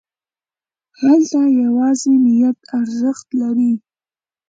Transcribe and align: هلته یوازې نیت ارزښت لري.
هلته 0.99 1.39
یوازې 1.61 2.11
نیت 2.25 2.57
ارزښت 2.79 3.27
لري. 3.41 3.73